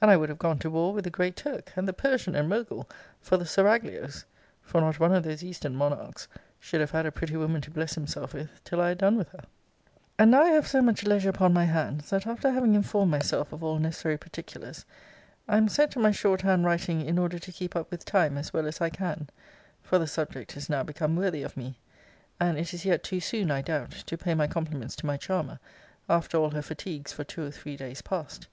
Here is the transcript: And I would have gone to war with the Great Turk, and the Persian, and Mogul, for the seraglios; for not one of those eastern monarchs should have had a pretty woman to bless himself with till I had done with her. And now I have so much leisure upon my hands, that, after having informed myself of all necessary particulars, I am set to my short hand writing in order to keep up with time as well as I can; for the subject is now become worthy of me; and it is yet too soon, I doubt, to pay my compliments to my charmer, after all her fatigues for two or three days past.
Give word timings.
And 0.00 0.10
I 0.10 0.16
would 0.16 0.30
have 0.30 0.38
gone 0.38 0.58
to 0.60 0.70
war 0.70 0.94
with 0.94 1.04
the 1.04 1.10
Great 1.10 1.36
Turk, 1.36 1.74
and 1.76 1.86
the 1.86 1.92
Persian, 1.92 2.34
and 2.34 2.48
Mogul, 2.48 2.88
for 3.20 3.36
the 3.36 3.44
seraglios; 3.44 4.24
for 4.62 4.80
not 4.80 4.98
one 4.98 5.12
of 5.12 5.22
those 5.22 5.44
eastern 5.44 5.74
monarchs 5.76 6.28
should 6.58 6.80
have 6.80 6.92
had 6.92 7.04
a 7.04 7.12
pretty 7.12 7.36
woman 7.36 7.60
to 7.60 7.70
bless 7.70 7.94
himself 7.94 8.32
with 8.32 8.48
till 8.64 8.80
I 8.80 8.88
had 8.88 8.96
done 8.96 9.18
with 9.18 9.28
her. 9.32 9.42
And 10.18 10.30
now 10.30 10.44
I 10.44 10.48
have 10.52 10.66
so 10.66 10.80
much 10.80 11.04
leisure 11.04 11.28
upon 11.28 11.52
my 11.52 11.64
hands, 11.66 12.08
that, 12.08 12.26
after 12.26 12.50
having 12.50 12.74
informed 12.74 13.10
myself 13.10 13.52
of 13.52 13.62
all 13.62 13.78
necessary 13.78 14.16
particulars, 14.16 14.86
I 15.46 15.58
am 15.58 15.68
set 15.68 15.90
to 15.90 15.98
my 15.98 16.10
short 16.10 16.40
hand 16.40 16.64
writing 16.64 17.02
in 17.02 17.18
order 17.18 17.38
to 17.38 17.52
keep 17.52 17.76
up 17.76 17.90
with 17.90 18.06
time 18.06 18.38
as 18.38 18.54
well 18.54 18.66
as 18.66 18.80
I 18.80 18.88
can; 18.88 19.28
for 19.82 19.98
the 19.98 20.06
subject 20.06 20.56
is 20.56 20.70
now 20.70 20.84
become 20.84 21.16
worthy 21.16 21.42
of 21.42 21.54
me; 21.54 21.78
and 22.40 22.56
it 22.58 22.72
is 22.72 22.86
yet 22.86 23.04
too 23.04 23.20
soon, 23.20 23.50
I 23.50 23.60
doubt, 23.60 23.90
to 23.90 24.16
pay 24.16 24.32
my 24.34 24.46
compliments 24.46 24.96
to 24.96 25.06
my 25.06 25.18
charmer, 25.18 25.58
after 26.08 26.38
all 26.38 26.52
her 26.52 26.62
fatigues 26.62 27.12
for 27.12 27.24
two 27.24 27.44
or 27.44 27.50
three 27.50 27.76
days 27.76 28.00
past. 28.00 28.46